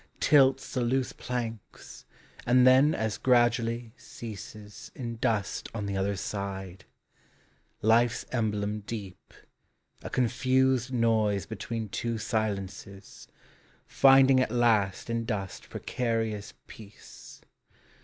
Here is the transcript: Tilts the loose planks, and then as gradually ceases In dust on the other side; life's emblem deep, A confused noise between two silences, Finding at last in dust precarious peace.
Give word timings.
Tilts 0.19 0.73
the 0.73 0.81
loose 0.81 1.13
planks, 1.13 2.05
and 2.47 2.65
then 2.65 2.95
as 2.95 3.19
gradually 3.19 3.93
ceases 3.97 4.89
In 4.95 5.17
dust 5.17 5.69
on 5.75 5.85
the 5.85 5.95
other 5.95 6.15
side; 6.15 6.85
life's 7.83 8.25
emblem 8.31 8.79
deep, 8.79 9.31
A 10.01 10.09
confused 10.09 10.91
noise 10.91 11.45
between 11.45 11.87
two 11.87 12.17
silences, 12.17 13.27
Finding 13.85 14.39
at 14.39 14.49
last 14.49 15.07
in 15.07 15.23
dust 15.23 15.69
precarious 15.69 16.55
peace. 16.65 17.41